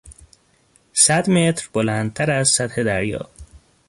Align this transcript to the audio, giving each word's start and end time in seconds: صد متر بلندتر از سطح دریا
صد 0.93 1.29
متر 1.29 1.69
بلندتر 1.73 2.31
از 2.31 2.49
سطح 2.49 2.83
دریا 2.83 3.29